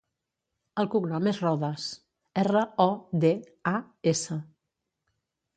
El 0.83 0.87
cognom 0.93 1.29
és 1.31 1.41
Rodas: 1.43 1.85
erra, 2.45 2.63
o, 2.87 2.89
de, 3.27 3.33
a, 3.73 3.75
essa. 4.15 4.43